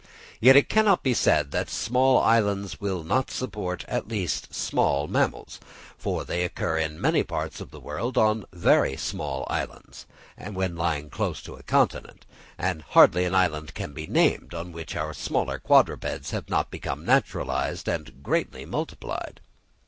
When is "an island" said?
13.25-13.75